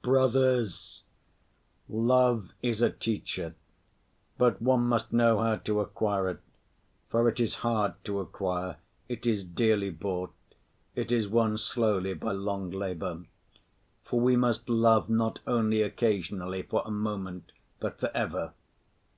Brothers, 0.00 1.04
love 1.90 2.52
is 2.62 2.80
a 2.80 2.88
teacher; 2.88 3.54
but 4.38 4.62
one 4.62 4.84
must 4.86 5.12
know 5.12 5.40
how 5.40 5.56
to 5.56 5.80
acquire 5.80 6.26
it, 6.30 6.40
for 7.10 7.28
it 7.28 7.38
is 7.38 7.56
hard 7.56 7.92
to 8.04 8.18
acquire, 8.18 8.78
it 9.10 9.26
is 9.26 9.44
dearly 9.44 9.90
bought, 9.90 10.34
it 10.94 11.12
is 11.12 11.28
won 11.28 11.58
slowly 11.58 12.14
by 12.14 12.32
long 12.32 12.70
labor. 12.70 13.26
For 14.04 14.18
we 14.20 14.36
must 14.36 14.70
love 14.70 15.10
not 15.10 15.40
only 15.46 15.82
occasionally, 15.82 16.62
for 16.62 16.80
a 16.86 16.90
moment, 16.90 17.52
but 17.78 18.00
for 18.00 18.10
ever. 18.14 18.54